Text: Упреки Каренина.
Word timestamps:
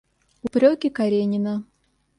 Упреки 0.45 0.89
Каренина. 0.89 1.55